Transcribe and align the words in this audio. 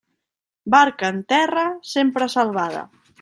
Barca 0.75 1.11
en 1.15 1.19
terra, 1.33 1.67
sempre 1.93 2.31
salvada. 2.39 2.83